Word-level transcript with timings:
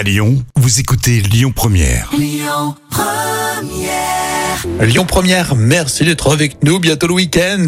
À 0.00 0.02
Lyon, 0.02 0.42
vous 0.56 0.80
écoutez 0.80 1.20
Lyon 1.20 1.52
Première. 1.54 2.10
Lyon 4.80 5.04
Première, 5.04 5.54
merci 5.54 6.04
d'être 6.04 6.32
avec 6.32 6.64
nous. 6.64 6.80
Bientôt 6.80 7.06
le 7.06 7.12
week-end. 7.12 7.66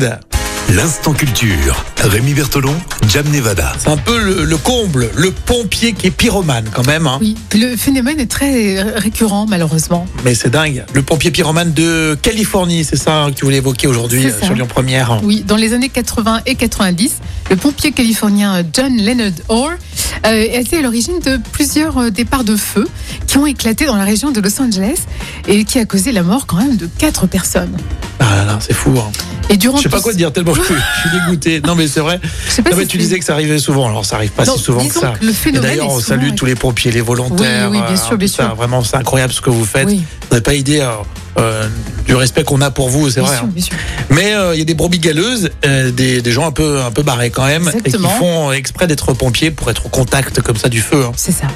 L'instant 0.70 1.12
culture. 1.12 1.84
Rémi 2.02 2.32
Bertolon, 2.32 2.74
Jam 3.08 3.26
Nevada. 3.30 3.74
C'est 3.78 3.88
un 3.90 3.96
peu 3.98 4.18
le, 4.22 4.44
le 4.44 4.56
comble, 4.56 5.10
le 5.14 5.30
pompier 5.30 5.92
qui 5.92 6.06
est 6.06 6.10
pyromane 6.10 6.64
quand 6.72 6.86
même. 6.86 7.06
hein. 7.06 7.18
Oui, 7.20 7.36
le 7.54 7.76
phénomène 7.76 8.18
est 8.18 8.30
très 8.30 8.80
récurrent 8.82 9.44
malheureusement. 9.46 10.06
Mais 10.24 10.34
c'est 10.34 10.48
dingue. 10.48 10.84
Le 10.94 11.02
pompier 11.02 11.30
pyromane 11.30 11.72
de 11.74 12.16
Californie, 12.22 12.84
c'est 12.84 12.96
ça 12.96 13.26
que 13.28 13.32
tu 13.34 13.44
voulais 13.44 13.58
évoquer 13.58 13.86
aujourd'hui 13.86 14.24
euh, 14.26 14.40
sur 14.42 14.54
Lyon 14.54 14.66
Première. 14.66 15.20
Oui, 15.22 15.44
dans 15.46 15.56
les 15.56 15.74
années 15.74 15.90
80 15.90 16.40
et 16.46 16.54
90, 16.54 17.16
le 17.50 17.56
pompier 17.56 17.92
californien 17.92 18.62
John 18.72 18.96
Leonard 18.96 19.32
Orr 19.48 19.72
euh, 19.72 20.28
a 20.28 20.34
été 20.36 20.78
à 20.78 20.82
l'origine 20.82 21.18
de 21.20 21.38
plusieurs 21.52 21.98
euh, 21.98 22.10
départs 22.10 22.44
de 22.44 22.56
feu 22.56 22.88
qui 23.26 23.36
ont 23.36 23.46
éclaté 23.46 23.84
dans 23.84 23.96
la 23.96 24.04
région 24.04 24.30
de 24.30 24.40
Los 24.40 24.60
Angeles 24.62 25.00
et 25.48 25.64
qui 25.64 25.78
a 25.78 25.84
causé 25.84 26.12
la 26.12 26.22
mort 26.22 26.46
quand 26.46 26.56
même 26.56 26.76
de 26.76 26.86
quatre 26.98 27.26
personnes. 27.26 27.76
Ah 28.20 28.36
là 28.36 28.44
là, 28.44 28.58
c'est 28.60 28.74
fou. 28.74 28.92
hein. 28.98 29.10
Et 29.50 29.56
durant 29.56 29.76
Je 29.76 29.82
sais 29.82 29.88
pas 29.88 30.00
quoi 30.00 30.12
dire 30.14 30.32
tellement 30.32 30.54
je 30.54 30.62
suis, 30.62 30.74
je 30.74 31.08
suis 31.08 31.18
dégoûté. 31.18 31.60
Non 31.66 31.74
mais 31.74 31.86
c'est 31.88 32.00
vrai. 32.00 32.18
Pas 32.62 32.70
Non, 32.70 32.76
mais 32.76 32.86
tu 32.86 32.96
disais 32.96 33.18
que 33.18 33.24
ça 33.24 33.32
arrivait 33.34 33.58
souvent. 33.58 33.88
Alors 33.88 34.04
ça 34.06 34.16
arrive 34.16 34.30
pas 34.30 34.44
si 34.44 34.58
souvent 34.58 34.86
que 34.86 34.94
ça. 34.94 35.14
que 35.20 35.24
le 35.26 35.60
d'ailleurs, 35.60 35.90
on 35.90 36.00
salue 36.00 36.30
tous 36.36 36.46
les 36.46 36.54
pompiers, 36.54 36.90
les 36.92 37.00
volontaires. 37.00 37.68
Oui, 37.70 37.78
oui, 37.78 37.84
bien 37.86 37.96
euh, 38.00 38.06
sûr, 38.08 38.16
bien 38.16 38.28
ça. 38.28 38.44
sûr. 38.46 38.54
Vraiment, 38.54 38.82
c'est 38.84 38.96
incroyable 38.96 39.32
ce 39.32 39.40
que 39.40 39.50
vous 39.50 39.64
faites. 39.64 39.88
Vous 39.88 40.00
n'avez 40.30 40.42
pas 40.42 40.54
idée 40.54 40.80
euh, 40.80 40.90
euh, 41.38 41.68
du 42.06 42.14
respect 42.14 42.44
qu'on 42.44 42.60
a 42.60 42.70
pour 42.70 42.88
vous, 42.88 43.10
c'est 43.10 43.20
vrai. 43.20 43.34
sûr, 43.36 43.44
hein. 43.44 43.50
bien 43.52 43.64
sûr. 43.64 43.74
Mais 44.10 44.32
euh, 44.34 44.54
il 44.54 44.58
y 44.58 44.62
a 44.62 44.64
des 44.64 44.74
brebis 44.74 45.00
galeuses, 45.00 45.50
euh, 45.66 45.90
des, 45.90 46.22
des 46.22 46.32
gens 46.32 46.46
un 46.46 46.52
peu, 46.52 46.80
un 46.80 46.90
peu 46.90 47.02
barrés 47.02 47.30
quand 47.30 47.46
même, 47.46 47.70
et 47.84 47.90
qui 47.90 47.98
font 48.18 48.52
exprès 48.52 48.86
d'être 48.86 49.12
pompiers 49.12 49.50
pour 49.50 49.70
être 49.70 49.86
au 49.86 49.88
contact 49.88 50.40
comme 50.40 50.56
ça 50.56 50.68
du 50.68 50.80
feu. 50.80 51.04
hein. 51.04 51.12
C'est 51.16 51.32
ça. 51.32 51.48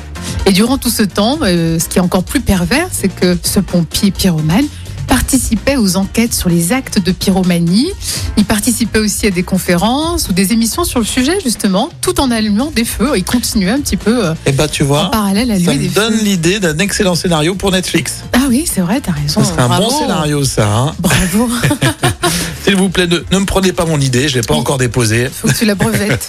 Et 0.46 0.52
durant 0.52 0.76
tout 0.78 0.90
ce 0.90 1.02
temps, 1.04 1.38
ce 1.42 1.88
qui 1.88 1.98
est 1.98 2.02
encore 2.02 2.24
plus 2.24 2.40
pervers, 2.40 2.88
c'est 2.90 3.08
que 3.08 3.38
ce 3.42 3.60
pompier 3.60 4.10
pyromane 4.10 4.64
participait 5.06 5.76
aux 5.76 5.96
enquêtes 5.96 6.34
sur 6.34 6.48
les 6.48 6.72
actes 6.72 6.98
de 6.98 7.12
pyromanie. 7.12 7.88
Il 8.36 8.44
participait 8.44 8.98
aussi 8.98 9.26
à 9.26 9.30
des 9.30 9.42
conférences 9.42 10.28
ou 10.28 10.32
des 10.32 10.52
émissions 10.52 10.84
sur 10.84 10.98
le 11.00 11.04
sujet, 11.06 11.38
justement, 11.42 11.88
tout 12.00 12.20
en 12.20 12.30
allumant 12.30 12.70
des 12.74 12.84
feux. 12.84 13.12
Il 13.16 13.24
continuait 13.24 13.70
un 13.70 13.80
petit 13.80 13.96
peu 13.96 14.26
euh, 14.26 14.34
Et 14.46 14.52
bah 14.52 14.68
tu 14.68 14.82
en 14.82 14.86
vois, 14.86 15.10
parallèle 15.10 15.50
à 15.50 15.54
ça 15.54 15.70
allumer 15.70 15.74
me 15.76 15.80
des 15.82 15.88
donne 15.88 16.18
l'idée 16.18 16.60
d'un 16.60 16.78
excellent 16.78 17.14
scénario 17.14 17.54
pour 17.54 17.70
Netflix. 17.72 18.16
Ah 18.32 18.40
oui, 18.48 18.64
c'est 18.72 18.80
vrai, 18.80 19.00
t'as 19.00 19.12
raison. 19.12 19.42
Ce 19.42 19.50
serait 19.50 19.62
un 19.62 19.78
bon 19.78 19.90
scénario 19.90 20.44
ça. 20.44 20.68
hein. 20.68 20.94
Bravo. 20.98 21.48
S'il 22.64 22.76
vous 22.76 22.88
plaît, 22.88 23.06
ne, 23.06 23.18
ne 23.30 23.38
me 23.38 23.44
prenez 23.46 23.72
pas 23.72 23.84
mon 23.84 24.00
idée, 24.00 24.28
je 24.28 24.34
l'ai 24.34 24.42
pas 24.42 24.54
Oui. 24.54 24.60
encore 24.60 24.78
déposée. 24.78 25.28
Faut 25.32 25.46
que 25.46 25.52
tu 25.54 25.64
la 25.64 25.76
brevettes. 25.76 26.28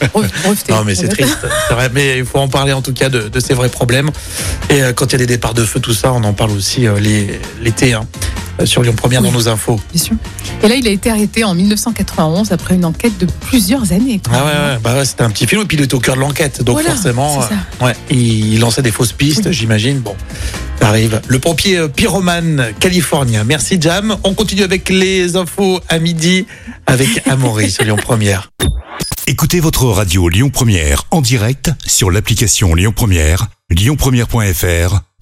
Non 0.69 0.83
mais 0.85 0.93
c'est 0.93 1.07
triste, 1.07 1.37
c'est 1.67 1.73
vrai, 1.73 1.89
mais 1.93 2.19
il 2.19 2.25
faut 2.25 2.37
en 2.37 2.47
parler 2.47 2.73
en 2.73 2.81
tout 2.83 2.93
cas 2.93 3.09
de, 3.09 3.27
de 3.27 3.39
ces 3.39 3.53
vrais 3.55 3.69
problèmes. 3.69 4.11
Et 4.69 4.83
euh, 4.83 4.93
quand 4.93 5.07
il 5.07 5.11
y 5.13 5.15
a 5.15 5.17
des 5.19 5.25
départs 5.25 5.55
de 5.55 5.63
feu, 5.65 5.79
tout 5.79 5.93
ça, 5.93 6.13
on 6.13 6.23
en 6.23 6.33
parle 6.33 6.51
aussi 6.51 6.85
euh, 6.85 6.99
l'été 7.61 7.93
hein, 7.93 8.05
sur 8.65 8.81
Lyon 8.81 8.93
Première 8.95 9.21
dans 9.21 9.27
Oui. 9.29 9.33
nos 9.33 9.47
infos. 9.47 9.79
Bien 9.93 10.01
sûr. 10.03 10.15
Et 10.63 10.67
là, 10.67 10.75
il 10.75 10.87
a 10.87 10.91
été 10.91 11.09
arrêté 11.09 11.43
en 11.43 11.53
1991 11.53 12.51
après 12.51 12.75
une 12.75 12.85
enquête 12.85 13.17
de 13.17 13.25
plusieurs 13.41 13.91
années. 13.91 14.19
Ah 14.31 14.45
ouais, 14.45 14.51
ouais, 14.51 14.79
bah 14.83 14.95
ouais, 14.95 15.05
c'était 15.05 15.23
un 15.23 15.29
petit 15.29 15.45
film 15.47 15.61
et 15.61 15.65
puis 15.65 15.77
il 15.77 15.83
était 15.83 15.93
au 15.95 15.99
cœur 15.99 16.15
de 16.15 16.21
l'enquête, 16.21 16.63
donc 16.63 16.73
Voilà, 16.75 16.91
forcément, 16.91 17.41
c'est 17.41 17.49
ça. 17.49 17.61
euh, 17.81 17.85
ouais, 17.85 17.95
il 18.09 18.59
lançait 18.59 18.81
des 18.81 18.91
fausses 18.91 19.11
pistes, 19.13 19.43
Oui. 19.45 19.53
j'imagine. 19.53 19.99
Bon, 19.99 20.15
ça 20.79 20.87
arrive. 20.89 21.21
Le 21.27 21.39
pompier 21.39 21.77
euh, 21.77 21.87
pyromane 21.87 22.67
californien. 22.79 23.43
Merci 23.43 23.77
Jam. 23.79 24.15
On 24.23 24.33
continue 24.33 24.63
avec 24.63 24.89
les 24.89 25.35
infos 25.35 25.79
à 25.89 25.99
midi 25.99 26.45
avec 26.85 27.27
Amaury 27.27 27.69
sur 27.71 27.83
Lyon 27.83 27.97
Première. 28.01 28.51
Écoutez 29.27 29.59
votre 29.59 29.85
radio 29.85 30.29
Lyon 30.29 30.49
Première 30.49 31.03
en 31.11 31.21
direct 31.21 31.71
sur 31.85 32.09
l'application 32.11 32.73
Lyon 32.75 32.93
Première, 32.95 33.47
lyonpremière.fr 33.69 35.01